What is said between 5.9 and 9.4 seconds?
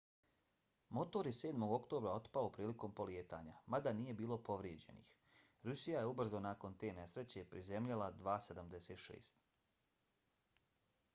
je ubrzo nakon te nesreće prizemljila il-76